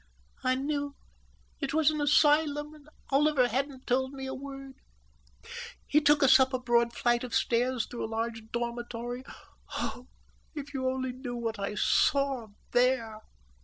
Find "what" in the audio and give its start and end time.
11.35-11.59